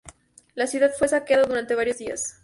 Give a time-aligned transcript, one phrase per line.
[0.55, 2.39] La ciudad fue saqueada durante varios días.